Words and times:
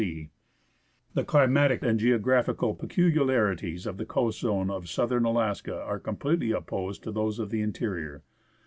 ELIAS 0.01 0.29
The 1.13 1.23
climatic 1.23 1.83
and 1.83 1.99
geographical 1.99 2.73
peculiarities 2.73 3.85
of 3.85 3.97
the 3.97 4.05
coast 4.07 4.39
zone 4.39 4.71
of 4.71 4.89
Southern 4.89 5.25
Alaska 5.25 5.79
are 5.79 5.99
completely 5.99 6.49
opposed 6.51 7.03
to 7.03 7.11
those 7.11 7.37
of 7.37 7.51
the 7.51 7.61
interior. 7.61 8.23